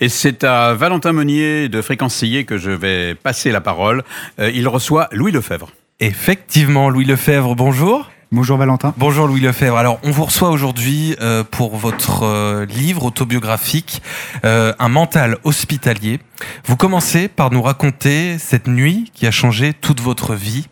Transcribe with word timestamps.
Et 0.00 0.08
c'est 0.08 0.44
à 0.44 0.74
Valentin 0.74 1.12
Meunier 1.12 1.68
de 1.68 1.82
Fréquence 1.82 2.14
Sillé 2.14 2.44
que 2.44 2.56
je 2.56 2.70
vais 2.70 3.14
passer 3.14 3.50
la 3.50 3.60
parole. 3.60 4.02
Euh, 4.38 4.50
il 4.54 4.66
reçoit 4.66 5.08
Louis 5.12 5.32
Lefebvre. 5.32 5.70
Effectivement, 6.00 6.88
Louis 6.88 7.04
Lefebvre, 7.04 7.54
bonjour. 7.54 8.10
Bonjour 8.32 8.56
Valentin. 8.58 8.94
Bonjour 8.96 9.26
Louis 9.26 9.40
Lefebvre. 9.40 9.76
Alors, 9.76 9.98
on 10.04 10.12
vous 10.12 10.24
reçoit 10.24 10.50
aujourd'hui 10.50 11.16
euh, 11.20 11.42
pour 11.42 11.76
votre 11.76 12.22
euh, 12.22 12.64
livre 12.64 13.04
autobiographique, 13.04 14.02
euh, 14.44 14.72
Un 14.78 14.88
mental 14.88 15.36
hospitalier. 15.42 16.20
Vous 16.64 16.76
commencez 16.76 17.26
par 17.26 17.50
nous 17.50 17.60
raconter 17.60 18.38
cette 18.38 18.68
nuit 18.68 19.10
qui 19.14 19.26
a 19.26 19.32
changé 19.32 19.74
toute 19.74 20.00
votre 20.00 20.36
vie. 20.36 20.68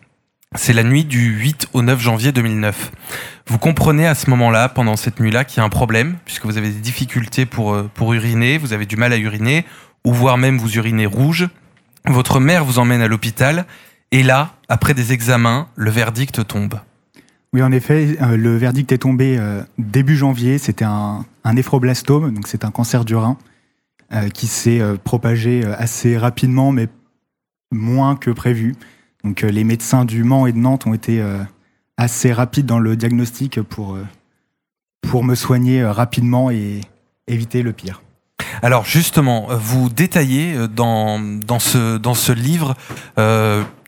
C'est 0.55 0.73
la 0.73 0.83
nuit 0.83 1.05
du 1.05 1.29
8 1.29 1.67
au 1.73 1.83
9 1.83 2.01
janvier 2.01 2.31
2009. 2.31 2.91
Vous 3.45 3.59
comprenez 3.59 4.07
à 4.07 4.15
ce 4.15 4.31
moment-là, 4.31 4.67
pendant 4.67 4.95
cette 4.95 5.19
nuit-là, 5.19 5.45
qu'il 5.45 5.57
y 5.57 5.59
a 5.61 5.63
un 5.63 5.69
problème, 5.69 6.17
puisque 6.25 6.45
vous 6.45 6.57
avez 6.57 6.69
des 6.69 6.79
difficultés 6.79 7.45
pour, 7.45 7.75
euh, 7.75 7.87
pour 7.93 8.13
uriner, 8.13 8.57
vous 8.57 8.73
avez 8.73 8.87
du 8.87 8.95
mal 8.95 9.13
à 9.13 9.17
uriner, 9.17 9.63
ou 10.03 10.11
voire 10.11 10.39
même 10.39 10.57
vous 10.57 10.75
urinez 10.75 11.05
rouge. 11.05 11.47
Votre 12.07 12.39
mère 12.39 12.65
vous 12.65 12.79
emmène 12.79 13.01
à 13.01 13.07
l'hôpital, 13.07 13.67
et 14.09 14.23
là, 14.23 14.55
après 14.69 14.95
des 14.95 15.13
examens, 15.13 15.67
le 15.75 15.91
verdict 15.91 16.47
tombe. 16.47 16.79
Oui, 17.53 17.61
en 17.61 17.71
effet, 17.71 18.17
euh, 18.19 18.35
le 18.35 18.57
verdict 18.57 18.91
est 18.91 18.97
tombé 18.97 19.37
euh, 19.37 19.61
début 19.77 20.17
janvier. 20.17 20.57
C'était 20.57 20.85
un, 20.85 21.25
un 21.43 21.53
donc 21.53 22.47
c'est 22.47 22.65
un 22.65 22.71
cancer 22.71 23.05
du 23.05 23.15
rein 23.15 23.37
qui 24.33 24.47
s'est 24.47 24.81
propagé 25.03 25.63
assez 25.63 26.17
rapidement, 26.17 26.71
mais 26.71 26.87
moins 27.71 28.15
que 28.15 28.31
prévu. 28.31 28.73
Donc 29.23 29.43
euh, 29.43 29.49
les 29.49 29.63
médecins 29.63 30.05
du 30.05 30.23
Mans 30.23 30.47
et 30.47 30.51
de 30.51 30.57
Nantes 30.57 30.87
ont 30.87 30.93
été 30.93 31.21
euh, 31.21 31.39
assez 31.97 32.31
rapides 32.31 32.65
dans 32.65 32.79
le 32.79 32.95
diagnostic 32.95 33.61
pour, 33.61 33.95
euh, 33.95 34.05
pour 35.01 35.23
me 35.23 35.35
soigner 35.35 35.83
rapidement 35.85 36.51
et 36.51 36.81
éviter 37.27 37.61
le 37.61 37.73
pire. 37.73 38.01
Alors 38.61 38.85
justement, 38.85 39.47
vous 39.51 39.89
détaillez 39.89 40.67
dans, 40.67 41.19
dans, 41.19 41.59
ce, 41.59 41.97
dans 41.97 42.13
ce 42.13 42.31
livre 42.31 42.75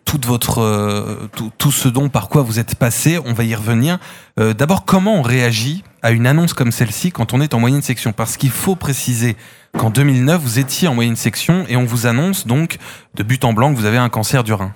toute 0.05 0.25
votre, 0.25 1.29
tout, 1.35 1.51
tout 1.57 1.71
ce 1.71 1.87
dont 1.87 2.09
par 2.09 2.29
quoi 2.29 2.41
vous 2.41 2.59
êtes 2.59 2.75
passé, 2.75 3.17
on 3.25 3.33
va 3.33 3.43
y 3.43 3.55
revenir. 3.55 3.97
D'abord, 4.37 4.85
comment 4.85 5.15
on 5.15 5.21
réagit 5.21 5.83
à 6.01 6.11
une 6.11 6.27
annonce 6.27 6.53
comme 6.53 6.71
celle-ci 6.71 7.11
quand 7.11 7.33
on 7.33 7.41
est 7.41 7.53
en 7.53 7.59
moyenne 7.59 7.81
section? 7.81 8.13
Parce 8.13 8.37
qu'il 8.37 8.51
faut 8.51 8.75
préciser 8.75 9.35
qu'en 9.77 9.89
2009, 9.89 10.41
vous 10.41 10.59
étiez 10.59 10.87
en 10.87 10.95
moyenne 10.95 11.15
section 11.15 11.65
et 11.67 11.75
on 11.75 11.85
vous 11.85 12.05
annonce 12.05 12.47
donc 12.47 12.77
de 13.15 13.23
but 13.23 13.43
en 13.43 13.53
blanc 13.53 13.73
que 13.73 13.77
vous 13.77 13.85
avez 13.85 13.97
un 13.97 14.09
cancer 14.09 14.43
du 14.43 14.53
rein. 14.53 14.73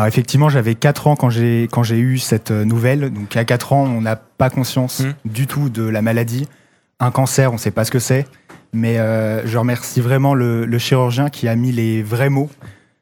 Alors 0.00 0.08
effectivement, 0.08 0.48
j'avais 0.48 0.76
4 0.76 1.08
ans 1.08 1.14
quand 1.14 1.28
j'ai 1.28 1.68
quand 1.70 1.82
j'ai 1.82 1.98
eu 1.98 2.16
cette 2.16 2.52
euh, 2.52 2.64
nouvelle. 2.64 3.10
Donc 3.12 3.36
à 3.36 3.44
4 3.44 3.74
ans, 3.74 3.82
on 3.84 4.00
n'a 4.00 4.16
pas 4.16 4.48
conscience 4.48 5.00
Mm. 5.00 5.12
du 5.26 5.46
tout 5.46 5.68
de 5.68 5.82
la 5.82 6.00
maladie. 6.00 6.48
Un 7.00 7.10
cancer, 7.10 7.50
on 7.50 7.56
ne 7.56 7.58
sait 7.58 7.70
pas 7.70 7.84
ce 7.84 7.90
que 7.90 7.98
c'est. 7.98 8.26
Mais 8.72 8.98
euh, 8.98 9.46
je 9.46 9.58
remercie 9.58 10.00
vraiment 10.00 10.32
le, 10.32 10.64
le 10.64 10.78
chirurgien 10.78 11.28
qui 11.28 11.48
a 11.48 11.54
mis 11.54 11.70
les 11.70 12.02
vrais 12.02 12.30
mots. 12.30 12.48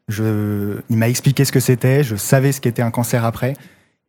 Je, 0.09 0.81
il 0.91 0.97
m'a 0.97 1.09
expliqué 1.09 1.45
ce 1.45 1.53
que 1.53 1.61
c'était. 1.61 2.03
Je 2.03 2.17
savais 2.17 2.51
ce 2.51 2.61
qu'était 2.61 2.83
un 2.83 2.91
cancer 2.91 3.25
après. 3.25 3.55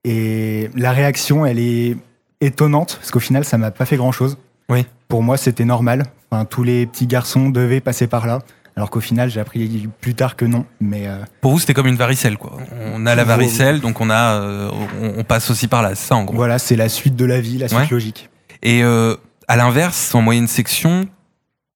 Et 0.04 0.72
la 0.74 0.92
réaction, 0.92 1.46
elle 1.46 1.60
est 1.60 1.96
étonnante 2.42 2.96
parce 3.00 3.12
qu'au 3.12 3.20
final, 3.20 3.46
ça 3.46 3.60
m'a 3.60 3.70
pas 3.70 3.86
fait 3.86 3.98
grand 3.98 4.12
chose. 4.12 4.40
Oui. 4.68 4.88
Pour 5.10 5.22
moi, 5.22 5.38
c'était 5.38 5.64
normal. 5.64 6.06
Enfin, 6.32 6.44
tous 6.44 6.64
les 6.64 6.88
petits 6.88 7.06
garçons 7.06 7.52
devaient 7.52 7.82
passer 7.82 8.08
par 8.08 8.26
là. 8.26 8.40
Alors 8.80 8.90
qu'au 8.92 9.02
final, 9.02 9.30
j'ai 9.30 9.42
appris 9.42 9.90
plus 10.00 10.16
tard 10.16 10.38
que 10.38 10.46
non. 10.46 10.66
Mais 10.80 11.06
euh, 11.06 11.18
Pour 11.42 11.52
vous, 11.52 11.60
c'était 11.60 11.74
comme 11.74 11.88
une 11.88 11.98
varicelle, 11.98 12.38
quoi. 12.38 12.54
On 12.94 13.06
a 13.06 13.14
la 13.14 13.26
varicelle, 13.26 13.82
donc 13.82 14.00
on 14.00 14.10
a, 14.10 14.36
euh, 14.40 14.72
on, 15.02 15.20
on 15.20 15.24
passe 15.26 15.50
aussi 15.52 15.68
par 15.68 15.82
là, 15.82 15.96
ça 15.96 16.16
en 16.16 16.24
gros. 16.24 16.38
voilà, 16.38 16.60
c'est 16.60 16.78
la 16.78 16.88
suite 16.88 17.18
de 17.18 17.26
la 17.26 17.42
vie, 17.42 17.58
la 17.58 17.68
suite 17.68 17.78
Ouais. 17.82 17.88
logique. 17.92 18.30
Et 18.64 18.82
euh, 18.82 19.18
à 19.50 19.58
l'inverse, 19.58 20.16
en 20.16 20.22
moyenne 20.22 20.48
section, 20.48 21.10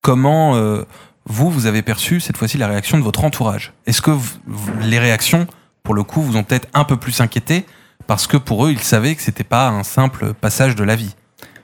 comment 0.02 0.56
vous, 1.26 1.50
vous 1.50 1.66
avez 1.66 1.82
perçu 1.82 2.22
cette 2.22 2.38
fois-ci 2.38 2.58
la 2.58 2.68
réaction 2.68 2.98
de 2.98 3.04
votre 3.04 3.26
entourage? 3.26 3.74
Est-ce 3.86 4.02
que 4.02 4.12
vous- 4.12 4.38
les 4.82 4.98
réactions, 5.00 5.46
pour 5.84 5.94
le 5.96 6.04
coup, 6.04 6.22
vous 6.22 6.38
ont 6.38 6.44
peut-être 6.44 6.70
un 6.74 6.86
peu 6.86 6.96
plus 6.96 7.20
inquiété 7.20 7.66
parce 8.08 8.28
que 8.28 8.38
pour 8.38 8.66
eux, 8.66 8.72
ils 8.72 8.80
savaient 8.80 9.16
que 9.16 9.22
c'était 9.22 9.44
pas 9.44 9.68
un 9.68 9.84
simple 9.84 10.34
passage 10.34 10.76
de 10.76 10.86
la 10.86 10.96
vie? 10.96 11.16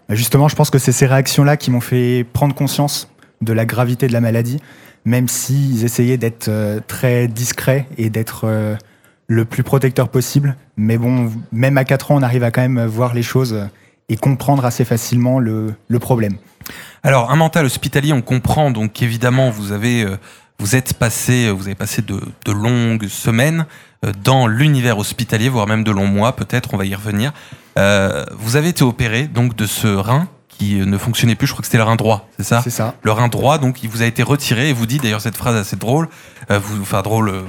Bah, 0.09 0.16
Justement, 0.16 0.50
je 0.50 0.56
pense 0.58 0.69
que 0.69 0.80
c'est 0.80 0.91
ces 0.91 1.06
réactions-là 1.06 1.56
qui 1.56 1.72
m'ont 1.72 1.80
fait 1.80 2.25
prendre 2.34 2.53
conscience 2.53 3.09
de 3.41 3.53
la 3.53 3.66
gravité 3.66 4.08
de 4.08 4.12
la 4.14 4.19
maladie, 4.19 4.59
même 5.06 5.28
s'ils 5.28 5.84
essayaient 5.84 6.18
d'être 6.18 6.48
euh, 6.50 6.80
très 6.86 7.28
discrets 7.28 7.88
et 7.98 8.10
d'être 8.10 8.42
euh, 8.46 8.76
le 9.28 9.46
plus 9.46 9.64
protecteur 9.64 10.10
possible. 10.10 10.56
Mais 10.78 10.98
bon, 10.98 11.32
même 11.52 11.78
à 11.78 11.84
4 11.84 12.12
ans, 12.12 12.16
on 12.18 12.22
arrive 12.22 12.44
à 12.44 12.52
quand 12.52 12.62
même 12.62 12.86
voir 12.86 13.14
les 13.14 13.24
choses 13.24 13.68
et 14.09 14.18
comprendre 14.18 14.66
assez 14.66 14.86
facilement 14.86 15.40
le, 15.40 15.76
problème. 16.00 16.38
Alors, 17.04 17.32
un 17.32 17.36
mental 17.36 17.66
hospitalier, 17.66 18.14
on 18.14 18.22
comprend 18.22 18.72
donc 18.72 18.94
qu'évidemment, 18.94 19.52
vous 19.52 19.72
avez, 19.72 20.04
euh, 20.04 20.18
vous 20.58 20.76
êtes 20.76 20.94
passé, 20.94 21.52
vous 21.52 21.66
avez 21.66 21.76
passé 21.76 22.02
de, 22.02 22.52
longues 22.52 23.08
semaines 23.08 23.66
dans 24.24 24.48
l'univers 24.48 24.98
hospitalier, 24.98 25.50
voire 25.50 25.68
même 25.68 25.84
de 25.84 25.92
longs 25.92 26.08
mois, 26.08 26.36
peut-être, 26.36 26.74
on 26.74 26.78
va 26.78 26.86
y 26.86 26.96
revenir. 26.96 27.34
Vous 27.76 28.56
avez 28.56 28.70
été 28.70 28.84
opéré 28.84 29.28
donc 29.28 29.56
de 29.56 29.66
ce 29.66 29.88
rein 29.88 30.28
qui 30.59 30.80
euh, 30.80 30.86
ne 30.86 30.97
fonctionnait 31.00 31.34
plus. 31.34 31.47
Je 31.47 31.53
crois 31.53 31.62
que 31.62 31.66
c'était 31.68 31.78
le 31.80 31.84
rein 31.84 31.96
droit, 31.96 32.28
c'est 32.38 32.44
ça 32.44 32.62
C'est 32.64 32.70
ça. 32.70 32.94
Le 33.02 33.12
rein 33.12 33.28
droit, 33.30 33.58
donc, 33.58 33.81
il 33.81 33.90
vous 33.90 34.03
a 34.03 34.06
été 34.06 34.22
retiré 34.22 34.70
et 34.70 34.74
vous 34.74 34.86
dites 34.86 35.02
d'ailleurs 35.02 35.22
cette 35.22 35.38
phrase 35.38 35.56
assez 35.56 35.75
drôle. 35.75 36.08
euh, 36.52 36.59
vous, 36.59 36.80
enfin 36.81 37.02
drôle, 37.02 37.30
euh, 37.30 37.42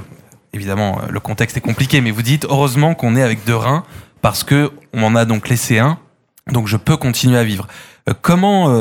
évidemment, 0.54 0.98
euh, 1.03 1.06
le 1.10 1.21
contexte 1.21 1.59
est 1.59 1.60
compliqué, 1.60 2.00
mais 2.00 2.10
vous 2.10 2.22
dites 2.22 2.47
heureusement 2.48 2.94
qu'on 2.94 3.16
est 3.16 3.22
avec 3.22 3.44
deux 3.44 3.56
reins 3.56 3.82
parce 4.22 4.44
que 4.44 4.71
on 4.94 5.03
en 5.03 5.15
a 5.16 5.26
donc 5.26 5.48
laissé 5.48 5.78
un, 5.78 5.98
donc 6.50 6.66
je 6.69 6.76
peux 6.78 6.97
continuer 6.97 7.37
à 7.38 7.44
vivre. 7.44 7.66
Euh, 8.09 8.15
comment, 8.22 8.75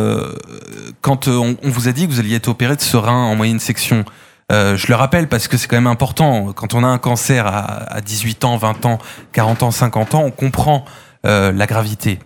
quand 1.01 1.27
on, 1.27 1.57
on 1.61 1.69
vous 1.69 1.87
a 1.87 1.91
dit 1.91 2.07
que 2.07 2.11
vous 2.13 2.19
alliez 2.19 2.35
être 2.35 2.47
opéré 2.47 2.75
de 2.75 2.81
ce 2.81 2.95
rein 2.97 3.25
en 3.25 3.35
moyenne 3.35 3.59
section, 3.59 4.05
euh, 4.51 4.75
je 4.77 4.87
le 4.87 4.95
rappelle 4.95 5.27
parce 5.27 5.47
que 5.47 5.57
c'est 5.57 5.67
quand 5.67 5.77
même 5.77 5.87
important. 5.87 6.53
Quand 6.53 6.73
on 6.73 6.83
a 6.83 6.87
un 6.87 6.97
cancer 6.97 7.45
à, 7.45 7.59
à 7.93 8.01
18 8.01 8.45
ans, 8.45 8.57
20 8.57 8.85
ans, 8.85 8.97
40 9.33 9.63
ans, 9.63 9.71
50 9.71 10.15
ans, 10.15 10.23
on 10.25 10.31
comprend 10.31 10.85
euh, 11.25 11.51
la 11.51 11.67
gravité. 11.67 12.19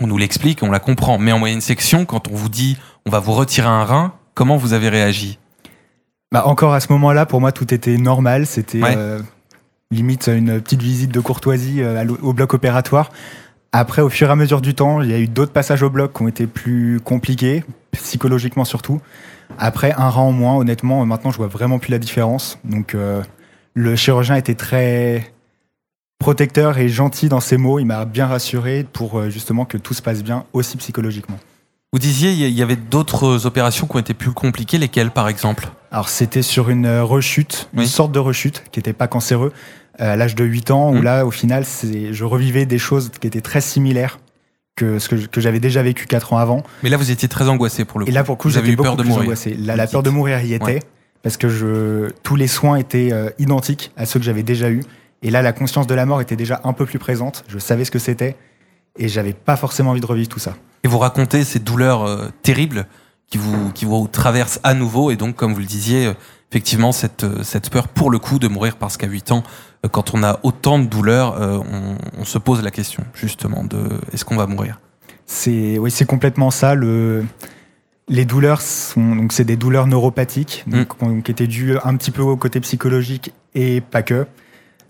On 0.00 0.06
nous 0.06 0.18
l'explique, 0.18 0.62
on 0.62 0.70
la 0.70 0.78
comprend. 0.80 1.18
Mais 1.18 1.32
en 1.32 1.38
moyenne 1.38 1.60
section, 1.60 2.04
quand 2.04 2.28
on 2.28 2.34
vous 2.34 2.48
dit 2.48 2.76
on 3.06 3.10
va 3.10 3.18
vous 3.20 3.32
retirer 3.32 3.68
un 3.68 3.84
rein, 3.84 4.12
comment 4.34 4.56
vous 4.56 4.72
avez 4.72 4.88
réagi? 4.88 5.38
Bah, 6.32 6.46
encore 6.46 6.74
à 6.74 6.80
ce 6.80 6.92
moment-là, 6.92 7.24
pour 7.24 7.40
moi, 7.40 7.52
tout 7.52 7.72
était 7.72 7.96
normal. 7.96 8.46
C'était 8.46 8.82
Ouais. 8.82 8.94
euh, 8.96 9.20
limite 9.90 10.26
une 10.26 10.60
petite 10.60 10.82
visite 10.82 11.12
de 11.12 11.20
courtoisie 11.20 11.82
euh, 11.82 12.04
au 12.22 12.32
bloc 12.32 12.52
opératoire. 12.54 13.10
Après, 13.72 14.02
au 14.02 14.08
fur 14.08 14.28
et 14.28 14.32
à 14.32 14.36
mesure 14.36 14.60
du 14.60 14.74
temps, 14.74 15.02
il 15.02 15.10
y 15.10 15.14
a 15.14 15.18
eu 15.18 15.28
d'autres 15.28 15.52
passages 15.52 15.82
au 15.82 15.90
bloc 15.90 16.14
qui 16.14 16.22
ont 16.22 16.28
été 16.28 16.46
plus 16.46 17.00
compliqués, 17.04 17.62
psychologiquement 17.92 18.64
surtout. 18.64 19.00
Après, 19.58 19.92
un 19.96 20.08
rang 20.08 20.28
en 20.28 20.32
moins, 20.32 20.56
honnêtement, 20.56 21.04
maintenant, 21.06 21.30
je 21.30 21.36
vois 21.36 21.46
vraiment 21.46 21.78
plus 21.78 21.90
la 21.92 21.98
différence. 21.98 22.58
Donc, 22.64 22.94
euh, 22.94 23.22
le 23.74 23.94
chirurgien 23.94 24.34
était 24.36 24.54
très 24.54 25.30
protecteur 26.18 26.78
et 26.78 26.88
gentil 26.88 27.28
dans 27.28 27.40
ses 27.40 27.56
mots. 27.56 27.78
Il 27.78 27.86
m'a 27.86 28.04
bien 28.04 28.26
rassuré 28.26 28.86
pour 28.92 29.18
euh, 29.18 29.30
justement 29.30 29.64
que 29.64 29.76
tout 29.78 29.94
se 29.94 30.02
passe 30.02 30.22
bien, 30.22 30.44
aussi 30.52 30.76
psychologiquement. 30.76 31.38
Vous 31.92 31.98
disiez 31.98 32.32
il 32.32 32.50
y- 32.50 32.62
avait 32.62 32.76
d'autres 32.76 33.46
opérations 33.46 33.86
qui 33.86 33.96
ont 33.96 34.00
été 34.00 34.12
plus 34.12 34.32
compliquées, 34.32 34.76
lesquelles 34.76 35.10
par 35.10 35.28
exemple? 35.28 35.68
Alors 35.90 36.08
c'était 36.08 36.42
sur 36.42 36.68
une 36.68 36.84
euh, 36.86 37.04
rechute, 37.04 37.68
une 37.74 37.86
sorte 37.86 38.12
de 38.12 38.18
rechute 38.18 38.64
qui 38.72 38.80
n'était 38.80 38.92
pas 38.92 39.06
cancéreux 39.06 39.52
euh, 40.00 40.12
à 40.12 40.16
l'âge 40.16 40.34
de 40.34 40.44
8 40.44 40.70
ans, 40.72 40.90
où 40.90 40.96
Mhm. 40.96 41.04
là 41.04 41.24
au 41.24 41.30
final 41.30 41.64
je 41.64 42.24
revivais 42.24 42.66
des 42.66 42.78
choses 42.78 43.10
qui 43.18 43.26
étaient 43.26 43.40
très 43.40 43.60
similaires 43.60 44.18
que 44.74 44.98
ce 44.98 45.08
que, 45.08 45.40
j'avais 45.40 45.60
déjà 45.60 45.82
vécu 45.82 46.06
4 46.06 46.34
ans 46.34 46.38
avant. 46.38 46.62
Mais 46.82 46.90
là 46.90 46.98
vous 46.98 47.10
étiez 47.10 47.28
très 47.28 47.48
angoissé 47.48 47.86
pour 47.86 47.98
le 47.98 48.04
coup. 48.04 48.10
Et 48.10 48.12
là 48.14 48.24
pour 48.24 48.34
le 48.34 48.38
coup 48.38 48.50
eu 48.50 48.76
peur 48.76 48.96
de 48.96 49.02
plus 49.02 49.08
mourir. 49.08 49.22
angoissé. 49.24 49.56
La 49.58 49.86
peur 49.86 50.02
de 50.02 50.10
mourir 50.10 50.42
y 50.44 50.52
était 50.52 50.64
Ouais. 50.64 50.82
parce 51.22 51.38
que 51.38 51.48
je, 51.48 52.10
tous 52.24 52.36
les 52.36 52.48
soins 52.48 52.76
étaient 52.76 53.10
euh, 53.12 53.30
identiques 53.38 53.92
à 53.96 54.04
ceux 54.04 54.18
que 54.18 54.24
j'avais 54.26 54.42
déjà 54.42 54.68
eus. 54.70 54.82
Et 55.26 55.30
là 55.30 55.42
la 55.42 55.52
conscience 55.52 55.86
de 55.88 55.94
la 55.94 56.06
mort 56.06 56.20
était 56.20 56.36
déjà 56.36 56.60
un 56.64 56.72
peu 56.72 56.86
plus 56.86 56.98
présente. 57.00 57.44
Je 57.48 57.58
savais 57.58 57.84
ce 57.84 57.90
que 57.90 57.98
c'était 57.98 58.36
et 58.96 59.08
j'avais 59.08 59.32
pas 59.32 59.56
forcément 59.56 59.90
envie 59.90 60.00
de 60.00 60.06
revivre 60.06 60.28
tout 60.28 60.38
ça. 60.38 60.54
Et 60.84 60.88
vous 60.88 60.98
racontez 60.98 61.42
ces 61.44 61.58
douleurs 61.58 62.04
euh, 62.04 62.28
terribles 62.42 62.86
qui 63.28 63.38
vous, 63.38 63.72
qui 63.72 63.84
vous 63.86 64.06
traversent 64.06 64.60
à 64.62 64.72
nouveau. 64.72 65.10
Et 65.10 65.16
donc, 65.16 65.34
comme 65.34 65.52
vous 65.52 65.58
le 65.58 65.66
disiez, 65.66 66.06
euh, 66.06 66.12
effectivement, 66.52 66.92
cette, 66.92 67.24
euh, 67.24 67.42
cette 67.42 67.70
peur 67.70 67.88
pour 67.88 68.10
le 68.10 68.20
coup 68.20 68.38
de 68.38 68.46
mourir 68.46 68.76
parce 68.76 68.96
qu'à 68.96 69.08
8 69.08 69.32
ans, 69.32 69.42
quand 69.90 70.14
on 70.14 70.22
a 70.22 70.38
autant 70.44 70.78
de 70.78 70.86
douleurs, 70.86 71.40
euh, 71.42 71.58
on, 71.58 71.96
on 72.20 72.24
se 72.24 72.38
pose 72.38 72.62
la 72.62 72.70
question 72.70 73.02
justement 73.14 73.64
de 73.64 73.78
est-ce 74.12 74.24
qu'on 74.24 74.36
va 74.36 74.46
mourir? 74.46 74.80
C'est 75.26 75.76
oui, 75.78 75.90
c'est 75.90 76.06
complètement 76.06 76.52
ça. 76.52 76.74
Le, 76.76 77.24
les 78.08 78.24
douleurs 78.24 78.60
sont 78.62 79.16
donc 79.16 79.32
c'est 79.32 79.44
des 79.44 79.56
douleurs 79.56 79.88
neuropathiques, 79.88 80.62
donc, 80.68 80.94
Mm. 81.02 81.06
on- 81.06 81.20
qui 81.20 81.30
étaient 81.32 81.48
dues 81.48 81.76
un 81.84 81.96
petit 81.96 82.12
peu 82.12 82.22
au 82.22 82.36
côté 82.36 82.60
psychologique 82.60 83.32
et 83.56 83.80
pas 83.80 84.02
que. 84.02 84.26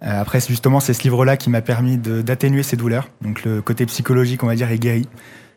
Euh, 0.07 0.21
après, 0.21 0.41
justement, 0.41 0.81
c'est 0.81 0.95
ce 0.95 1.03
livre-là 1.03 1.37
qui 1.37 1.51
m'a 1.51 1.63
permis 1.63 1.99
d'atténuer 1.99 2.63
ces 2.63 2.77
douleurs. 2.77 3.09
Donc 3.23 3.45
le 3.45 3.61
côté 3.61 3.87
psychologique, 3.87 4.43
on 4.43 4.47
va 4.47 4.55
dire, 4.55 4.71
est 4.71 4.79
guéri. 4.79 5.09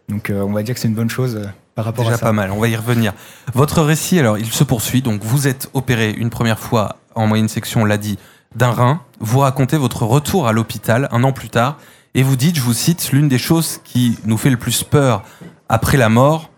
Donc 0.08 0.30
euh, 0.30 0.42
on 0.42 0.52
va 0.52 0.64
dire 0.64 0.74
que 0.74 0.82
c'est 0.82 0.88
une 0.88 0.96
bonne 0.96 1.10
chose 1.10 1.36
euh, 1.36 1.46
par 1.76 1.86
rapport 1.86 2.04
Déjà 2.06 2.16
à 2.16 2.18
ça. 2.18 2.26
pas 2.26 2.32
mal, 2.34 2.52
on 2.52 2.60
va 2.60 2.68
y 2.68 2.76
revenir. 2.76 3.14
Votre 3.54 3.84
récit, 3.84 4.20
alors, 4.20 4.38
il 4.38 4.48
se 4.48 4.64
poursuit. 4.64 5.02
Donc, 5.02 5.24
vous 5.24 5.48
êtes 5.48 5.70
opéré 5.74 6.12
une 6.12 6.30
première 6.30 6.60
fois 6.60 6.98
en 7.16 7.28
moyenne 7.28 7.48
section, 7.48 7.84
on 7.84 7.86
l'a 7.86 7.98
dit, 7.98 8.18
d'un 8.56 8.72
rein. 8.72 9.02
Vous 9.20 9.40
racontez 9.40 9.78
votre 9.78 10.04
retour 10.04 10.48
à 10.48 10.54
l'hôpital 10.54 11.08
un 11.12 11.24
an 11.24 11.32
plus 11.32 11.50
tard. 11.50 11.78
Et 12.16 12.24
vous 12.24 12.36
dites, 12.36 12.56
je 12.56 12.62
vous 12.62 12.74
cite, 12.74 13.12
l'une 13.12 13.30
des 13.30 13.38
choses 13.38 13.80
qui 13.84 14.18
nous 14.26 14.38
fait 14.38 14.50
le 14.50 14.58
plus 14.58 14.84
peur 14.84 15.24
après 15.70 15.98
la 15.98 16.10
mort, 16.10 16.50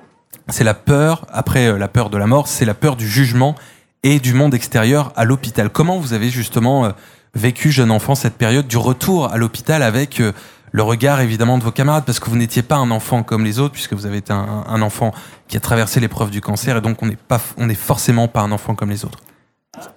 c'est 0.47 0.63
la 0.63 0.73
peur, 0.73 1.25
après 1.29 1.67
euh, 1.67 1.77
la 1.77 1.89
peur 1.89 2.09
de 2.09 2.17
la 2.17 2.25
mort, 2.25 2.47
c'est 2.47 2.65
la 2.65 2.73
peur 2.73 2.95
du 2.95 3.07
jugement 3.07 3.55
et 4.03 4.19
du 4.19 4.33
monde 4.33 4.53
extérieur 4.53 5.11
à 5.17 5.25
l'hôpital. 5.25 5.69
Comment 5.69 5.99
vous 5.99 6.13
avez 6.13 6.29
justement 6.29 6.91
vécu, 7.35 7.71
jeune 7.71 7.91
enfant, 7.91 8.15
cette 8.15 8.35
période 8.35 8.67
du 8.67 8.77
retour 8.77 9.31
à 9.31 9.37
l'hôpital 9.37 9.83
avec 9.83 10.19
euh, 10.19 10.31
le 10.71 10.83
regard 10.83 11.21
évidemment 11.21 11.57
de 11.57 11.63
vos 11.63 11.71
camarades 11.71 12.03
parce 12.05 12.19
que 12.19 12.29
vous 12.29 12.35
n'étiez 12.37 12.61
pas 12.63 12.75
un 12.77 12.91
enfant 12.91 13.23
comme 13.23 13.43
les 13.45 13.59
autres 13.59 13.73
puisque 13.73 13.93
vous 13.93 14.05
avez 14.05 14.17
été 14.17 14.31
un, 14.33 14.63
un 14.67 14.81
enfant 14.81 15.13
qui 15.47 15.57
a 15.57 15.59
traversé 15.59 15.99
l'épreuve 15.99 16.29
du 16.31 16.41
cancer 16.41 16.77
et 16.77 16.81
donc 16.81 17.01
on 17.03 17.07
n'est 17.07 17.15
pas 17.17 17.41
on 17.57 17.65
n'est 17.67 17.75
forcément 17.75 18.27
pas 18.27 18.41
un 18.41 18.51
enfant 18.51 18.75
comme 18.75 18.89
les 18.89 19.03
autres. 19.05 19.19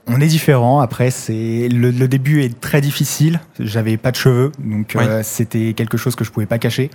On 0.07 0.21
est 0.21 0.27
différent. 0.29 0.79
Après, 0.81 1.11
c'est 1.11 1.69
le, 1.69 1.91
le 1.91 2.07
début 2.09 2.43
est 2.43 2.61
très 2.61 2.81
difficile. 2.81 3.41
J'avais 3.59 3.97
pas 3.97 4.13
de 4.13 4.17
cheveux, 4.17 4.53
donc 4.61 4.93
Oui. 4.95 5.05
euh, 5.05 5.23
c'était 5.25 5.75
quelque 5.75 5.97
chose 5.97 6.15
que 6.15 6.25
je 6.25 6.31
pouvais 6.31 6.47
pas 6.47 6.59
cacher. 6.59 6.91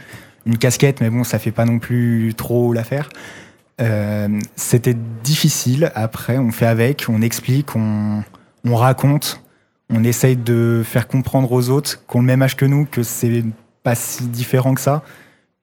Une 0.46 0.58
casquette, 0.58 1.02
mais 1.02 1.10
bon, 1.10 1.26
ça 1.26 1.40
fait 1.40 1.52
pas 1.52 1.66
non 1.66 1.80
plus 1.80 2.34
trop 2.38 2.72
l'affaire. 2.72 3.10
Euh, 3.82 4.28
c'était 4.56 4.96
difficile. 5.24 5.92
Après, 5.94 6.38
on 6.38 6.52
fait 6.52 6.66
avec, 6.66 7.06
on 7.10 7.22
explique, 7.22 7.76
on, 7.76 8.24
on 8.66 8.76
raconte, 8.76 9.42
on 9.90 10.04
essaye 10.04 10.36
de 10.36 10.82
faire 10.86 11.08
comprendre 11.08 11.52
aux 11.52 11.70
autres 11.70 12.06
qui 12.06 12.18
ont 12.18 12.20
le 12.20 12.26
même 12.26 12.42
âge 12.42 12.56
que 12.56 12.66
nous 12.66 12.86
que 12.86 13.04
c'est 13.04 13.44
pas 13.84 13.96
si 13.96 14.24
différent 14.28 14.74
que 14.74 14.82
ça. 14.82 15.04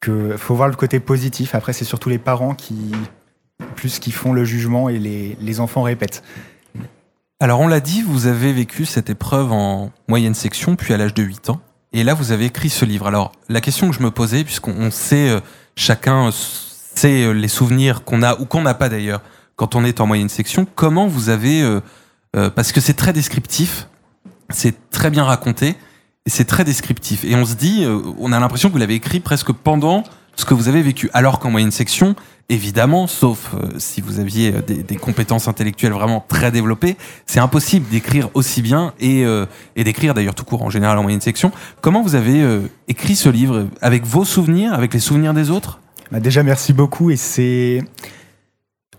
Que 0.00 0.36
faut 0.36 0.54
voir 0.54 0.68
le 0.68 0.74
côté 0.74 1.00
positif. 1.00 1.54
Après, 1.54 1.72
c'est 1.72 1.84
surtout 1.84 2.08
les 2.08 2.18
parents 2.18 2.54
qui 2.54 2.92
plus 3.74 3.98
qui 3.98 4.10
font 4.10 4.32
le 4.32 4.44
jugement 4.44 4.88
et 4.88 4.98
les, 4.98 5.36
les 5.40 5.60
enfants 5.60 5.82
répètent. 5.82 6.22
Alors 7.38 7.60
on 7.60 7.68
l'a 7.68 7.80
dit, 7.80 8.02
vous 8.02 8.26
avez 8.26 8.52
vécu 8.52 8.86
cette 8.86 9.10
épreuve 9.10 9.52
en 9.52 9.90
moyenne 10.08 10.34
section 10.34 10.76
puis 10.76 10.94
à 10.94 10.96
l'âge 10.96 11.14
de 11.14 11.22
8 11.22 11.50
ans 11.50 11.60
et 11.92 12.02
là 12.02 12.14
vous 12.14 12.32
avez 12.32 12.46
écrit 12.46 12.70
ce 12.70 12.84
livre. 12.84 13.06
Alors 13.06 13.32
la 13.48 13.60
question 13.60 13.88
que 13.88 13.94
je 13.94 14.02
me 14.02 14.10
posais 14.10 14.44
puisqu'on 14.44 14.74
on 14.78 14.90
sait 14.90 15.28
euh, 15.28 15.40
chacun 15.76 16.30
sait 16.32 17.24
euh, 17.24 17.32
les 17.32 17.48
souvenirs 17.48 18.04
qu'on 18.04 18.22
a 18.22 18.40
ou 18.40 18.46
qu'on 18.46 18.62
n'a 18.62 18.74
pas 18.74 18.88
d'ailleurs 18.88 19.20
quand 19.54 19.74
on 19.74 19.84
est 19.84 20.00
en 20.00 20.06
moyenne 20.06 20.28
section, 20.28 20.66
comment 20.74 21.06
vous 21.06 21.28
avez 21.28 21.62
euh, 21.62 21.80
parce 22.50 22.72
que 22.72 22.80
c'est 22.80 22.94
très 22.94 23.14
descriptif, 23.14 23.88
c'est 24.50 24.90
très 24.90 25.10
bien 25.10 25.24
raconté 25.24 25.76
et 26.26 26.30
c'est 26.30 26.44
très 26.44 26.64
descriptif 26.64 27.24
et 27.24 27.34
on 27.34 27.44
se 27.44 27.54
dit 27.54 27.84
euh, 27.84 28.00
on 28.18 28.32
a 28.32 28.40
l'impression 28.40 28.68
que 28.68 28.72
vous 28.72 28.78
l'avez 28.78 28.94
écrit 28.94 29.20
presque 29.20 29.52
pendant 29.52 30.04
ce 30.36 30.44
que 30.44 30.54
vous 30.54 30.68
avez 30.68 30.82
vécu 30.82 31.10
alors 31.12 31.38
qu'en 31.38 31.50
moyenne 31.50 31.70
section 31.70 32.14
évidemment, 32.48 33.08
sauf 33.08 33.54
euh, 33.54 33.66
si 33.78 34.00
vous 34.00 34.20
aviez 34.20 34.54
euh, 34.54 34.60
des, 34.62 34.96
compétences 34.96 35.48
intellectuelles 35.48 35.92
vraiment 35.92 36.24
très 36.28 36.52
développées, 36.52 36.96
c'est 37.26 37.40
impossible 37.40 37.88
d'écrire 37.88 38.28
aussi 38.34 38.62
bien 38.62 38.94
et, 39.00 39.24
d'écrire 39.76 40.14
d'ailleurs 40.14 40.34
tout 40.34 40.44
court 40.44 40.62
en 40.62 40.70
général 40.70 40.96
en 40.98 41.02
moyenne 41.02 41.20
section. 41.20 41.50
Comment 41.80 42.02
vous 42.02 42.14
avez 42.14 42.44
écrit 42.86 43.16
ce 43.16 43.28
livre? 43.28 43.66
Avec 43.80 44.04
vos 44.04 44.24
souvenirs? 44.24 44.74
Avec 44.74 44.94
les 44.94 45.00
souvenirs 45.00 45.34
des 45.34 45.50
autres? 45.50 45.80
Bah, 46.12 46.20
déjà, 46.20 46.42
merci 46.42 46.72
beaucoup. 46.72 47.10
Et 47.10 47.16
c'est 47.16 47.82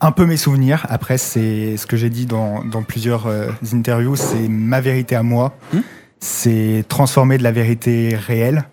un 0.02 0.12
peu 0.12 0.26
mes 0.26 0.38
souvenirs. 0.38 0.86
Après, 0.90 1.18
c'est 1.18 1.78
ce 1.78 1.86
que 1.86 1.98
j'ai 1.98 2.10
dit 2.10 2.26
dans, 2.26 2.64
dans 2.64 2.84
plusieurs 2.84 3.28
euh, 3.28 3.50
interviews. 3.74 4.16
C'est 4.16 4.48
ma 4.48 4.82
vérité 4.82 5.16
à 5.16 5.24
moi. 5.24 5.56
Hmm. 5.74 5.80
C'est 6.20 6.86
transformer 6.88 7.38
de 7.38 7.44
la 7.44 7.52
vérité 7.52 8.16
réelle. 8.16 8.66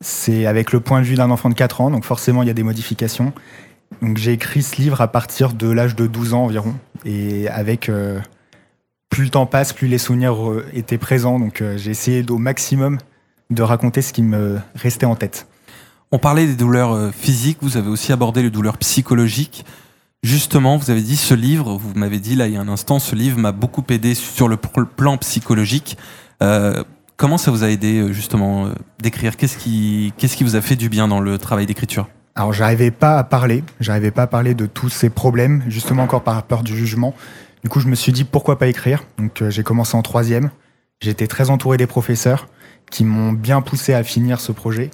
C'est 0.00 0.46
avec 0.46 0.72
le 0.72 0.80
point 0.80 1.00
de 1.00 1.06
vue 1.06 1.14
d'un 1.14 1.30
enfant 1.30 1.48
de 1.48 1.54
4 1.54 1.80
ans. 1.80 1.90
Donc, 1.90 2.04
forcément, 2.04 2.42
il 2.42 2.48
y 2.48 2.50
a 2.50 2.54
des 2.54 2.62
modifications. 2.62 3.32
Donc, 4.02 4.16
j'ai 4.18 4.32
écrit 4.32 4.62
ce 4.62 4.76
livre 4.76 5.00
à 5.00 5.08
partir 5.08 5.52
de 5.52 5.70
l'âge 5.70 5.96
de 5.96 6.06
12 6.06 6.34
ans 6.34 6.44
environ. 6.44 6.74
Et 7.04 7.48
avec. 7.48 7.88
euh, 7.88 8.20
plus 9.08 9.24
le 9.24 9.30
temps 9.30 9.46
passe, 9.46 9.72
plus 9.72 9.86
les 9.86 9.98
souvenirs 9.98 10.50
euh, 10.50 10.66
étaient 10.74 10.98
présents. 10.98 11.38
Donc, 11.38 11.62
j'ai 11.76 11.90
essayé 11.90 12.24
au 12.28 12.38
maximum 12.38 12.98
de 13.50 13.62
raconter 13.62 14.02
ce 14.02 14.12
qui 14.12 14.22
me 14.22 14.58
restait 14.74 15.06
en 15.06 15.14
tête. 15.14 15.46
On 16.10 16.18
parlait 16.18 16.46
des 16.46 16.56
douleurs 16.56 17.14
physiques, 17.14 17.58
vous 17.62 17.76
avez 17.76 17.88
aussi 17.88 18.12
abordé 18.12 18.42
les 18.42 18.50
douleurs 18.50 18.76
psychologiques. 18.78 19.64
Justement, 20.26 20.76
vous 20.76 20.90
avez 20.90 21.02
dit 21.02 21.16
ce 21.16 21.34
livre, 21.34 21.76
vous 21.76 21.92
m'avez 21.94 22.18
dit 22.18 22.34
là 22.34 22.48
il 22.48 22.54
y 22.54 22.56
a 22.56 22.60
un 22.60 22.66
instant, 22.66 22.98
ce 22.98 23.14
livre 23.14 23.38
m'a 23.38 23.52
beaucoup 23.52 23.84
aidé 23.90 24.16
sur 24.16 24.48
le 24.48 24.56
plan 24.56 25.18
psychologique. 25.18 25.96
Euh, 26.42 26.82
comment 27.16 27.38
ça 27.38 27.52
vous 27.52 27.62
a 27.62 27.70
aidé 27.70 28.00
euh, 28.00 28.12
justement 28.12 28.66
euh, 28.66 28.70
d'écrire? 28.98 29.36
Qu'est-ce 29.36 29.56
qui, 29.56 30.12
vous 30.40 30.56
a 30.56 30.60
fait 30.60 30.74
du 30.74 30.88
bien 30.88 31.06
dans 31.06 31.20
le 31.20 31.38
travail 31.38 31.66
d'écriture? 31.66 32.08
Alors 32.34 32.52
j'arrivais 32.52 32.90
pas 32.90 33.18
à 33.18 33.22
parler, 33.22 33.62
j'arrivais 33.78 34.10
pas 34.10 34.22
à 34.22 34.26
parler 34.26 34.54
de 34.54 34.66
tous 34.66 34.88
ces 34.88 35.10
problèmes, 35.10 35.62
justement 35.68 36.02
encore 36.02 36.24
par 36.24 36.42
peur 36.42 36.64
du 36.64 36.76
jugement. 36.76 37.14
Du 37.62 37.68
coup, 37.68 37.78
je 37.78 37.86
me 37.86 37.94
suis 37.94 38.10
dit 38.10 38.24
pourquoi 38.24 38.58
pas 38.58 38.66
écrire? 38.66 39.04
Donc 39.18 39.44
j'ai 39.48 39.62
commencé 39.62 39.96
en 39.96 40.02
troisième. 40.02 40.50
J'étais 41.00 41.28
très 41.28 41.50
entouré 41.50 41.76
des 41.76 41.86
professeurs 41.86 42.48
qui 42.90 43.04
m'ont 43.04 43.30
bien 43.30 43.60
poussé 43.60 43.94
à 43.94 44.02
finir 44.02 44.40
ce 44.40 44.50
projet. 44.50 44.90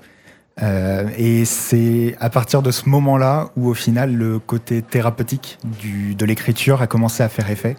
Euh, 0.60 1.08
et 1.16 1.44
c'est 1.44 2.14
à 2.20 2.28
partir 2.28 2.62
de 2.62 2.70
ce 2.70 2.88
moment-là 2.88 3.50
où 3.56 3.68
au 3.68 3.74
final 3.74 4.14
le 4.14 4.38
côté 4.38 4.82
thérapeutique 4.82 5.58
de 5.64 6.26
l'écriture 6.26 6.82
a 6.82 6.86
commencé 6.86 7.22
à 7.22 7.28
faire 7.28 7.50
effet. 7.50 7.76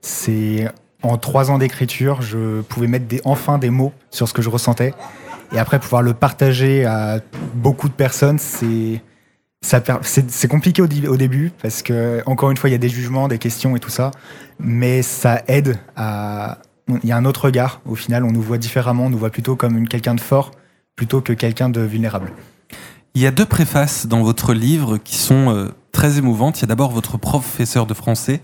C'est 0.00 0.68
en 1.02 1.18
trois 1.18 1.50
ans 1.50 1.58
d'écriture, 1.58 2.22
je 2.22 2.62
pouvais 2.62 2.86
mettre 2.86 3.14
enfin 3.24 3.58
des 3.58 3.70
mots 3.70 3.92
sur 4.10 4.26
ce 4.26 4.32
que 4.32 4.40
je 4.40 4.48
ressentais. 4.48 4.94
Et 5.52 5.58
après, 5.58 5.78
pouvoir 5.78 6.02
le 6.02 6.14
partager 6.14 6.84
à 6.86 7.20
beaucoup 7.54 7.88
de 7.88 7.94
personnes, 7.94 8.38
c'est 8.38 9.00
compliqué 10.48 10.82
au, 10.82 10.86
début 11.16 11.52
parce 11.62 11.82
que 11.82 12.22
encore 12.26 12.50
une 12.50 12.56
fois 12.56 12.70
il 12.70 12.72
y 12.72 12.76
a 12.76 12.78
des 12.78 12.88
jugements, 12.88 13.28
des 13.28 13.38
questions 13.38 13.76
et 13.76 13.80
tout 13.80 13.90
ça, 13.90 14.10
mais 14.58 15.02
ça 15.02 15.42
aide 15.46 15.76
à 15.94 16.58
il 17.02 17.08
y 17.08 17.12
a 17.12 17.16
un 17.16 17.24
autre 17.24 17.46
regard. 17.46 17.80
Au 17.86 17.94
final, 17.94 18.24
on 18.24 18.30
nous 18.30 18.42
voit 18.42 18.58
différemment, 18.58 19.06
on 19.06 19.10
nous 19.10 19.16
voit 19.16 19.30
plutôt 19.30 19.56
comme 19.56 19.88
quelqu'un 19.88 20.14
de 20.14 20.20
fort 20.20 20.50
plutôt 20.96 21.20
que 21.20 21.32
quelqu'un 21.32 21.68
de 21.68 21.80
vulnérable. 21.80 22.32
Il 23.14 23.22
y 23.22 23.26
a 23.26 23.30
deux 23.30 23.44
préfaces 23.44 24.06
dans 24.06 24.22
votre 24.22 24.54
livre 24.54 24.98
qui 24.98 25.16
sont 25.16 25.50
euh, 25.50 25.68
très 25.92 26.18
émouvantes. 26.18 26.58
Il 26.58 26.62
y 26.62 26.64
a 26.64 26.66
d'abord 26.66 26.90
votre 26.90 27.16
professeur 27.16 27.86
de 27.86 27.94
français, 27.94 28.40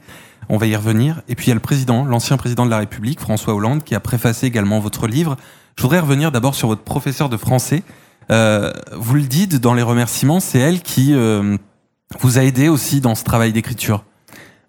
on 0.48 0.56
va 0.56 0.66
y 0.66 0.76
revenir, 0.76 1.22
et 1.28 1.34
puis 1.34 1.46
il 1.46 1.48
y 1.48 1.52
a 1.52 1.54
le 1.54 1.60
président, 1.60 2.04
l'ancien 2.04 2.36
président 2.36 2.64
de 2.64 2.70
la 2.70 2.78
République, 2.78 3.20
François 3.20 3.54
Hollande, 3.54 3.82
qui 3.82 3.94
a 3.94 4.00
préfacé 4.00 4.46
également 4.46 4.80
votre 4.80 5.06
livre. 5.06 5.36
Je 5.76 5.82
voudrais 5.82 6.00
revenir 6.00 6.30
d'abord 6.32 6.54
sur 6.54 6.68
votre 6.68 6.82
professeur 6.82 7.28
de 7.28 7.36
français. 7.36 7.82
Euh, 8.30 8.72
vous 8.96 9.14
le 9.14 9.22
dites 9.22 9.56
dans 9.56 9.74
les 9.74 9.82
remerciements, 9.82 10.38
c'est 10.38 10.58
elle 10.58 10.82
qui 10.82 11.14
euh, 11.14 11.56
vous 12.20 12.38
a 12.38 12.44
aidé 12.44 12.68
aussi 12.68 13.00
dans 13.00 13.14
ce 13.14 13.24
travail 13.24 13.52
d'écriture. 13.52 14.04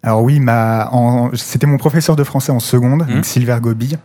Alors 0.02 0.22
oui, 0.22 0.40
ma, 0.40 0.90
c'était 1.34 1.68
mon 1.68 1.78
professeur 1.78 2.16
de 2.16 2.24
français 2.24 2.50
en 2.50 2.58
seconde, 2.58 3.06
donc 3.06 3.24
Silver 3.24 3.58
Gobi, 3.60 3.96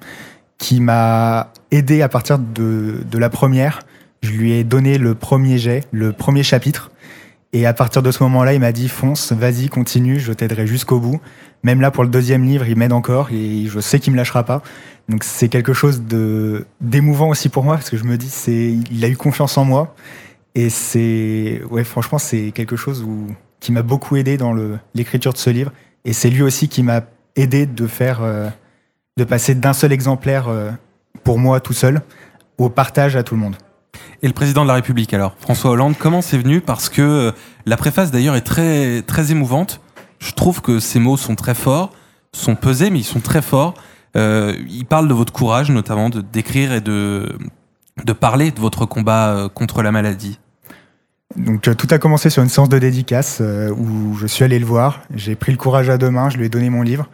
qui 0.57 0.79
m'a 0.79 1.51
aidé 1.71 2.01
à 2.01 2.09
partir 2.09 2.39
de, 2.39 3.03
de 3.09 3.17
la 3.17 3.29
première. 3.29 3.79
Je 4.21 4.31
lui 4.31 4.53
ai 4.53 4.63
donné 4.63 4.97
le 4.97 5.15
premier 5.15 5.57
jet, 5.57 5.83
le 5.91 6.13
premier 6.13 6.43
chapitre. 6.43 6.91
Et 7.53 7.65
à 7.65 7.73
partir 7.73 8.01
de 8.01 8.11
ce 8.11 8.23
moment-là, 8.23 8.53
il 8.53 8.59
m'a 8.59 8.71
dit 8.71 8.89
fonce, 8.89 9.31
vas-y, 9.31 9.69
continue, 9.69 10.19
je 10.19 10.33
t'aiderai 10.33 10.67
jusqu'au 10.67 10.99
bout. 10.99 11.21
Même 11.63 11.81
là, 11.81 11.91
pour 11.91 12.03
le 12.03 12.09
deuxième 12.09 12.43
livre, 12.43 12.67
il 12.67 12.77
m'aide 12.77 12.93
encore 12.93 13.29
et 13.31 13.65
je 13.67 13.79
sais 13.79 13.99
qu'il 13.99 14.13
me 14.13 14.17
lâchera 14.17 14.43
pas. 14.43 14.61
Donc 15.09 15.23
c'est 15.23 15.47
quelque 15.47 15.73
chose 15.73 16.01
de 16.01 16.65
d'émouvant 16.81 17.29
aussi 17.29 17.49
pour 17.49 17.63
moi 17.63 17.75
parce 17.75 17.89
que 17.89 17.97
je 17.97 18.03
me 18.03 18.17
dis 18.17 18.29
c'est 18.29 18.75
il 18.91 19.05
a 19.05 19.07
eu 19.07 19.15
confiance 19.15 19.57
en 19.57 19.63
moi 19.63 19.95
et 20.53 20.69
c'est 20.69 21.61
ouais 21.71 21.85
franchement 21.85 22.17
c'est 22.17 22.51
quelque 22.51 22.75
chose 22.75 23.03
où, 23.03 23.27
qui 23.61 23.71
m'a 23.71 23.83
beaucoup 23.83 24.17
aidé 24.17 24.35
dans 24.37 24.53
l'écriture 24.93 25.31
de 25.31 25.37
ce 25.37 25.49
livre 25.49 25.71
et 26.03 26.11
c'est 26.11 26.29
lui 26.29 26.41
aussi 26.41 26.67
qui 26.67 26.83
m'a 26.83 27.03
aidé 27.37 27.65
de 27.65 27.87
faire 27.87 28.19
euh, 28.21 28.49
de 29.17 29.23
passer 29.23 29.55
d'un 29.55 29.73
seul 29.73 29.91
exemplaire 29.91 30.47
euh, 30.47 30.71
pour 31.23 31.39
moi 31.39 31.59
tout 31.59 31.73
seul 31.73 32.01
au 32.57 32.69
partage 32.69 33.15
à 33.15 33.23
tout 33.23 33.35
le 33.35 33.41
monde. 33.41 33.55
Et 34.21 34.27
le 34.27 34.33
président 34.33 34.63
de 34.63 34.67
la 34.67 34.75
République 34.75 35.13
alors, 35.13 35.35
François 35.39 35.71
Hollande, 35.71 35.95
comment 35.97 36.21
c'est 36.21 36.37
venu? 36.37 36.61
Parce 36.61 36.89
que 36.89 37.01
euh, 37.01 37.31
la 37.65 37.77
préface 37.77 38.11
d'ailleurs 38.11 38.35
est 38.35 38.41
très, 38.41 39.01
très 39.01 39.31
émouvante. 39.31 39.81
Je 40.19 40.31
trouve 40.31 40.61
que 40.61 40.79
ces 40.79 40.99
mots 40.99 41.17
sont 41.17 41.35
très 41.35 41.53
forts, 41.53 41.91
sont 42.31 42.55
pesés, 42.55 42.89
mais 42.89 42.99
ils 42.99 43.03
sont 43.03 43.19
très 43.19 43.41
forts. 43.41 43.73
Euh, 44.15 44.55
il 44.69 44.85
parle 44.85 45.07
de 45.07 45.13
votre 45.13 45.33
courage, 45.33 45.69
notamment 45.69 46.09
de 46.09 46.21
d'écrire 46.21 46.73
et 46.73 46.81
de, 46.81 47.37
de 48.03 48.13
parler 48.13 48.51
de 48.51 48.59
votre 48.59 48.85
combat 48.85 49.29
euh, 49.29 49.49
contre 49.49 49.83
la 49.83 49.91
maladie. 49.91 50.39
Donc 51.35 51.67
euh, 51.67 51.75
tout 51.75 51.87
a 51.91 51.99
commencé 51.99 52.29
sur 52.29 52.41
une 52.41 52.49
séance 52.49 52.69
de 52.69 52.79
dédicace 52.79 53.39
euh, 53.41 53.69
où 53.69 54.15
je 54.17 54.25
suis 54.25 54.43
allé 54.43 54.57
le 54.59 54.65
voir. 54.65 55.01
J'ai 55.13 55.35
pris 55.35 55.51
le 55.51 55.57
courage 55.57 55.89
à 55.89 55.97
deux 55.97 56.09
mains, 56.09 56.29
je 56.29 56.37
lui 56.37 56.45
ai 56.45 56.49
donné 56.49 56.69
mon 56.69 56.81
livre. 56.81 57.09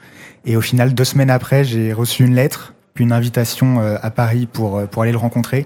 Et 0.46 0.58
au 0.58 0.62
final, 0.62 0.94
deux 0.94 1.04
semaines 1.06 1.30
après, 1.30 1.64
j'ai 1.64 1.94
reçu 1.94 2.24
une 2.26 2.36
lettre, 2.36 2.74
puis 2.94 3.04
une 3.04 3.12
invitation 3.12 3.80
euh, 3.80 3.98
à 4.02 4.12
Paris 4.12 4.48
pour, 4.52 4.78
euh, 4.78 4.86
pour 4.86 5.04
aller 5.04 5.12
le 5.12 5.18
rencontrer. 5.18 5.66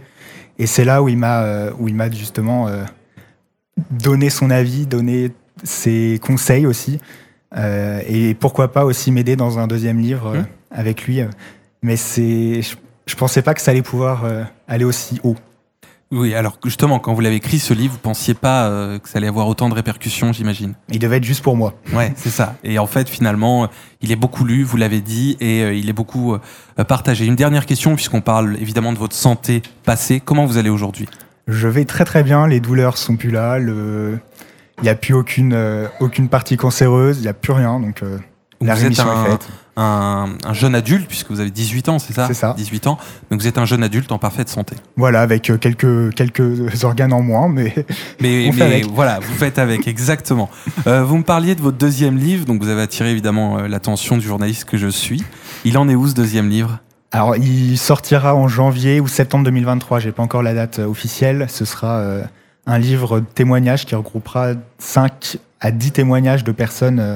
Et 0.59 0.67
c'est 0.67 0.85
là 0.85 1.03
où 1.03 1.09
il 1.09 1.17
m'a 1.17 1.43
euh, 1.43 1.71
où 1.77 1.87
il 1.87 1.95
m'a 1.95 2.09
justement 2.09 2.67
donné 3.91 4.31
son 4.31 4.49
avis, 4.49 4.87
donné 4.87 5.31
ses 5.63 6.19
conseils 6.21 6.65
aussi. 6.65 6.99
Et 7.55 8.35
pourquoi 8.39 8.71
pas 8.71 8.83
aussi 8.83 9.11
m'aider 9.11 9.35
dans 9.35 9.59
un 9.59 9.67
deuxième 9.67 9.99
livre 9.99 10.35
Mmh. 10.35 10.45
avec 10.71 11.05
lui. 11.05 11.21
Mais 11.83 11.95
c'est, 11.95 12.63
je, 12.63 12.75
je 13.05 13.15
pensais 13.15 13.43
pas 13.43 13.53
que 13.53 13.61
ça 13.61 13.69
allait 13.69 13.83
pouvoir 13.83 14.25
aller 14.67 14.83
aussi 14.83 15.19
haut. 15.23 15.35
Oui, 16.09 16.33
alors 16.33 16.57
justement, 16.63 16.99
quand 16.99 17.13
vous 17.13 17.19
l'avez 17.19 17.35
écrit, 17.35 17.59
ce 17.59 17.73
livre, 17.73 17.93
vous 17.93 17.99
pensiez 17.99 18.33
pas 18.33 18.67
euh, 18.67 18.97
que 18.97 19.09
ça 19.09 19.17
allait 19.17 19.27
avoir 19.27 19.47
autant 19.47 19.67
de 19.67 19.73
répercussions, 19.73 20.31
j'imagine. 20.31 20.73
Il 20.89 20.99
devait 20.99 21.17
être 21.17 21.25
juste 21.25 21.43
pour 21.43 21.57
moi. 21.57 21.73
Ouais, 21.93 22.13
c'est 22.15 22.29
ça. 22.29 22.55
Et 22.63 22.79
en 22.79 22.87
fait, 22.87 23.09
finalement, 23.09 23.65
euh, 23.65 23.67
il 24.01 24.13
est 24.13 24.15
beaucoup 24.15 24.45
lu, 24.45 24.63
vous 24.63 24.77
l'avez 24.77 25.01
dit, 25.01 25.35
et 25.41 25.63
euh, 25.63 25.73
il 25.73 25.89
est 25.89 25.93
beaucoup 25.93 26.33
euh, 26.33 26.83
partagé. 26.85 27.25
Une 27.25 27.35
dernière 27.35 27.65
question, 27.65 27.95
puisqu'on 27.95 28.21
parle 28.21 28.55
évidemment 28.61 28.93
de 28.93 28.97
votre 28.97 29.15
santé 29.15 29.61
passée. 29.83 30.21
Comment 30.23 30.45
vous 30.45 30.57
allez 30.57 30.69
aujourd'hui? 30.69 31.09
Je 31.47 31.67
vais 31.67 31.83
très 31.83 32.05
très 32.05 32.23
bien, 32.23 32.47
les 32.47 32.61
douleurs 32.61 32.97
sont 32.97 33.17
plus 33.17 33.31
là, 33.31 33.59
le... 33.59 34.19
Il 34.79 34.83
n'y 34.83 34.89
a 34.89 34.95
plus 34.95 35.13
aucune, 35.15 35.57
aucune 35.99 36.29
partie 36.29 36.55
cancéreuse, 36.55 37.17
il 37.17 37.23
n'y 37.23 37.27
a 37.27 37.33
plus 37.33 37.51
rien. 37.51 37.79
Donc, 37.79 38.03
la 38.61 38.75
vous 38.75 38.85
êtes 38.85 38.99
un, 38.99 39.25
est 39.25 39.29
faite. 39.29 39.47
un, 39.75 40.29
un 40.43 40.53
jeune 40.53 40.73
adulte, 40.75 41.07
puisque 41.07 41.29
vous 41.29 41.39
avez 41.39 41.51
18 41.51 41.89
ans, 41.89 41.99
c'est 41.99 42.13
ça 42.13 42.27
C'est 42.27 42.33
ça. 42.33 42.53
18 42.57 42.87
ans. 42.87 42.97
Donc 43.29 43.39
vous 43.41 43.47
êtes 43.47 43.57
un 43.57 43.65
jeune 43.65 43.83
adulte 43.83 44.11
en 44.11 44.17
parfaite 44.17 44.49
santé. 44.49 44.75
Voilà, 44.95 45.21
avec 45.21 45.49
euh, 45.49 45.57
quelques, 45.57 46.13
quelques 46.15 46.83
organes 46.83 47.13
en 47.13 47.21
moins, 47.21 47.47
mais 47.49 47.73
Mais, 48.21 48.47
On 48.49 48.51
fait 48.51 48.59
mais 48.59 48.65
avec. 48.75 48.85
voilà, 48.87 49.19
vous 49.19 49.33
faites 49.35 49.59
avec, 49.59 49.87
exactement. 49.87 50.49
Euh, 50.87 51.03
vous 51.03 51.17
me 51.17 51.23
parliez 51.23 51.53
de 51.55 51.61
votre 51.61 51.77
deuxième 51.77 52.17
livre, 52.17 52.45
donc 52.45 52.61
vous 52.61 52.69
avez 52.69 52.81
attiré 52.81 53.11
évidemment 53.11 53.59
euh, 53.59 53.67
l'attention 53.67 54.17
du 54.17 54.25
journaliste 54.25 54.65
que 54.65 54.77
je 54.77 54.87
suis. 54.87 55.23
Il 55.65 55.77
en 55.77 55.87
est 55.89 55.95
où 55.95 56.07
ce 56.07 56.13
deuxième 56.15 56.49
livre? 56.49 56.79
Alors, 57.11 57.35
il 57.37 57.77
sortira 57.77 58.35
en 58.35 58.47
janvier 58.49 58.99
ou 58.99 59.07
septembre 59.07 59.45
2023. 59.45 59.99
J'ai 59.99 60.11
pas 60.11 60.23
encore 60.23 60.43
la 60.43 60.53
date 60.53 60.79
officielle. 60.79 61.45
Ce 61.49 61.63
sera 61.63 61.99
euh, 61.99 62.23
un 62.65 62.77
livre 62.79 63.21
de 63.21 63.25
témoignages 63.25 63.85
qui 63.85 63.95
regroupera 63.95 64.49
5 64.79 65.37
à 65.61 65.71
10 65.71 65.91
témoignages 65.93 66.43
de 66.43 66.51
personnes 66.51 66.99
euh, 66.99 67.15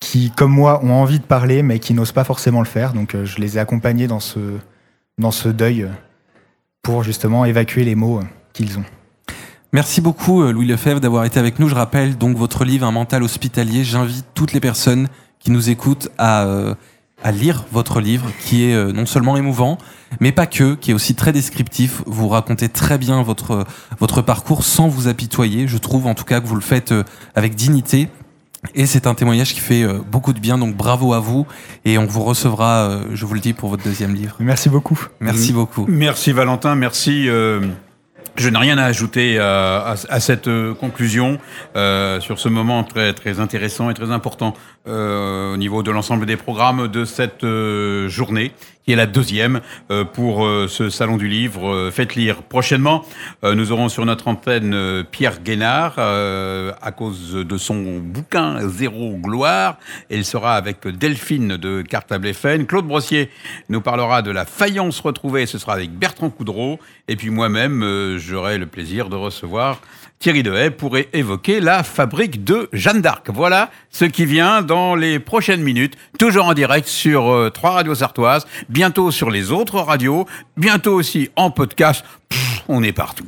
qui, 0.00 0.30
comme 0.30 0.50
moi, 0.50 0.82
ont 0.82 0.92
envie 0.92 1.20
de 1.20 1.24
parler, 1.24 1.62
mais 1.62 1.78
qui 1.78 1.94
n'osent 1.94 2.12
pas 2.12 2.24
forcément 2.24 2.60
le 2.60 2.66
faire. 2.66 2.94
Donc, 2.94 3.14
euh, 3.14 3.26
je 3.26 3.38
les 3.38 3.56
ai 3.56 3.60
accompagnés 3.60 4.08
dans 4.08 4.18
ce, 4.18 4.40
dans 5.18 5.30
ce 5.30 5.48
deuil 5.48 5.82
euh, 5.82 5.90
pour 6.82 7.04
justement 7.04 7.44
évacuer 7.44 7.84
les 7.84 7.94
mots 7.94 8.18
euh, 8.18 8.24
qu'ils 8.54 8.78
ont. 8.78 8.84
Merci 9.72 10.00
beaucoup 10.00 10.42
Louis 10.42 10.66
Lefebvre 10.66 10.98
d'avoir 10.98 11.24
été 11.24 11.38
avec 11.38 11.60
nous. 11.60 11.68
Je 11.68 11.76
rappelle 11.76 12.18
donc 12.18 12.36
votre 12.36 12.64
livre 12.64 12.84
Un 12.84 12.90
mental 12.90 13.22
hospitalier. 13.22 13.84
J'invite 13.84 14.26
toutes 14.34 14.52
les 14.52 14.58
personnes 14.58 15.06
qui 15.38 15.52
nous 15.52 15.70
écoutent 15.70 16.08
à, 16.18 16.44
à 17.22 17.30
lire 17.30 17.66
votre 17.70 18.00
livre 18.00 18.26
qui 18.40 18.64
est 18.64 18.92
non 18.92 19.06
seulement 19.06 19.36
émouvant, 19.36 19.78
mais 20.18 20.32
pas 20.32 20.46
que, 20.46 20.74
qui 20.74 20.90
est 20.90 20.94
aussi 20.94 21.14
très 21.14 21.30
descriptif. 21.30 22.02
Vous 22.06 22.26
racontez 22.26 22.68
très 22.68 22.98
bien 22.98 23.22
votre, 23.22 23.64
votre 24.00 24.22
parcours 24.22 24.64
sans 24.64 24.88
vous 24.88 25.06
apitoyer. 25.06 25.68
Je 25.68 25.78
trouve 25.78 26.08
en 26.08 26.14
tout 26.14 26.24
cas 26.24 26.40
que 26.40 26.48
vous 26.48 26.56
le 26.56 26.62
faites 26.62 26.92
avec 27.36 27.54
dignité. 27.54 28.08
Et 28.74 28.86
c'est 28.86 29.06
un 29.06 29.14
témoignage 29.14 29.54
qui 29.54 29.60
fait 29.60 29.82
euh, 29.82 29.98
beaucoup 30.06 30.32
de 30.32 30.38
bien, 30.40 30.58
donc 30.58 30.76
bravo 30.76 31.14
à 31.14 31.18
vous. 31.20 31.46
Et 31.84 31.96
on 31.98 32.06
vous 32.06 32.22
recevra, 32.22 32.90
euh, 32.90 33.04
je 33.14 33.24
vous 33.24 33.34
le 33.34 33.40
dis, 33.40 33.52
pour 33.54 33.68
votre 33.70 33.82
deuxième 33.84 34.14
livre. 34.14 34.36
Merci 34.38 34.68
beaucoup. 34.68 35.00
Merci 35.20 35.52
beaucoup. 35.52 35.86
Merci 35.88 36.32
Valentin, 36.32 36.74
merci. 36.74 37.28
euh, 37.28 37.60
je 38.36 38.48
n'ai 38.48 38.58
rien 38.58 38.78
à 38.78 38.84
ajouter 38.84 39.38
à, 39.38 39.78
à- 39.78 39.94
à 40.08 40.20
cette 40.20 40.48
conclusion 40.78 41.38
euh, 41.74 42.20
sur 42.20 42.38
ce 42.38 42.48
moment 42.48 42.84
très 42.84 43.12
très 43.12 43.40
intéressant 43.40 43.90
et 43.90 43.94
très 43.94 44.12
important 44.12 44.54
euh, 44.86 45.52
au 45.54 45.56
niveau 45.56 45.82
de 45.82 45.90
l'ensemble 45.90 46.26
des 46.26 46.36
programmes 46.36 46.86
de 46.88 47.04
cette 47.04 47.42
euh, 47.44 48.08
journée, 48.08 48.52
qui 48.90 48.94
est 48.94 48.96
la 48.96 49.06
deuxième 49.06 49.60
euh, 49.92 50.02
pour 50.04 50.44
euh, 50.44 50.66
ce 50.66 50.90
salon 50.90 51.16
du 51.16 51.28
livre. 51.28 51.68
euh, 51.72 51.90
Faites 51.92 52.16
lire 52.16 52.42
prochainement. 52.42 53.04
Nous 53.44 53.70
aurons 53.70 53.88
sur 53.88 54.04
notre 54.04 54.26
antenne 54.26 55.04
Pierre 55.12 55.40
Guénard 55.42 55.98
à 55.98 56.92
cause 56.92 57.34
de 57.34 57.56
son 57.56 57.98
bouquin 58.00 58.68
Zéro 58.68 59.16
gloire. 59.16 59.78
Elle 60.10 60.24
sera 60.24 60.54
avec 60.56 60.86
Delphine 60.88 61.56
de 61.56 61.82
Cartable 61.82 62.32
FN. 62.34 62.66
Claude 62.66 62.86
Brossier 62.86 63.30
nous 63.68 63.80
parlera 63.80 64.22
de 64.22 64.30
la 64.32 64.44
faïence 64.44 64.98
retrouvée. 65.00 65.46
Ce 65.46 65.58
sera 65.58 65.74
avec 65.74 65.92
Bertrand 65.92 66.30
Coudreau. 66.30 66.80
Et 67.06 67.14
puis 67.16 67.30
moi-même, 67.30 68.16
j'aurai 68.18 68.58
le 68.58 68.66
plaisir 68.66 69.08
de 69.08 69.16
recevoir 69.16 69.80
Thierry 70.18 70.42
Dehaye 70.42 70.70
pour 70.70 70.98
é- 70.98 71.08
évoquer 71.14 71.60
la 71.60 71.82
fabrique 71.82 72.44
de 72.44 72.68
Jeanne 72.74 73.00
d'Arc. 73.00 73.30
Voilà 73.32 73.70
ce 73.90 74.04
qui 74.04 74.26
vient 74.26 74.60
dans 74.62 74.94
les 74.94 75.18
prochaines 75.18 75.62
minutes, 75.62 75.96
toujours 76.18 76.44
en 76.44 76.52
direct 76.54 76.86
sur 76.86 77.50
trois 77.54 77.70
radios 77.70 77.94
sartoises, 77.94 78.46
bientôt 78.80 79.10
sur 79.10 79.28
les 79.28 79.52
autres 79.52 79.78
radios, 79.78 80.24
bientôt 80.56 80.94
aussi 80.94 81.28
en 81.36 81.50
podcast. 81.50 82.02
On 82.66 82.82
est 82.82 82.94
partout. 82.94 83.26